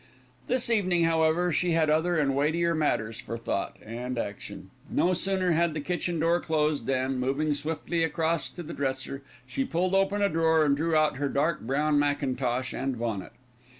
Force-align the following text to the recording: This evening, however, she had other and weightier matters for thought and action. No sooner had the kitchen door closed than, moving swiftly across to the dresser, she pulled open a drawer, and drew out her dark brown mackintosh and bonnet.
This 0.47 0.71
evening, 0.71 1.03
however, 1.03 1.53
she 1.53 1.73
had 1.73 1.87
other 1.87 2.17
and 2.17 2.35
weightier 2.35 2.73
matters 2.73 3.19
for 3.19 3.37
thought 3.37 3.77
and 3.85 4.17
action. 4.17 4.71
No 4.89 5.13
sooner 5.13 5.51
had 5.51 5.75
the 5.75 5.79
kitchen 5.79 6.19
door 6.19 6.39
closed 6.39 6.87
than, 6.87 7.19
moving 7.19 7.53
swiftly 7.53 8.03
across 8.03 8.49
to 8.49 8.63
the 8.63 8.73
dresser, 8.73 9.21
she 9.45 9.63
pulled 9.63 9.93
open 9.93 10.23
a 10.23 10.27
drawer, 10.29 10.65
and 10.65 10.75
drew 10.75 10.95
out 10.95 11.17
her 11.17 11.29
dark 11.29 11.59
brown 11.61 11.99
mackintosh 11.99 12.73
and 12.73 12.97
bonnet. 12.97 13.33